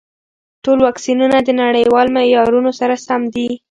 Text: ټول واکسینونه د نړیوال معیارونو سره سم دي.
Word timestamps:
ټول 0.63 0.77
واکسینونه 0.87 1.37
د 1.43 1.49
نړیوال 1.63 2.07
معیارونو 2.15 2.71
سره 2.79 2.95
سم 3.05 3.21
دي. 3.33 3.49